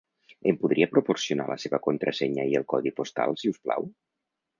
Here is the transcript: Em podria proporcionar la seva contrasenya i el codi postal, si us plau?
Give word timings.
Em 0.51 0.55
podria 0.61 0.85
proporcionar 0.93 1.45
la 1.51 1.57
seva 1.63 1.79
contrasenya 1.87 2.47
i 2.53 2.57
el 2.61 2.65
codi 2.75 2.93
postal, 3.01 3.37
si 3.43 3.53
us 3.53 3.61
plau? 3.67 3.87